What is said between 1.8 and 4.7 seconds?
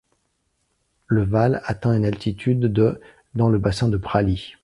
une altitude de dans le bassin de Prali.